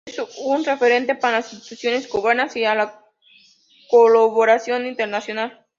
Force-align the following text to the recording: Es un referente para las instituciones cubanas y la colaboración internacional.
Es 0.07 0.17
un 0.39 0.65
referente 0.65 1.13
para 1.13 1.37
las 1.41 1.53
instituciones 1.53 2.07
cubanas 2.07 2.55
y 2.55 2.61
la 2.61 3.05
colaboración 3.87 4.87
internacional. 4.87 5.67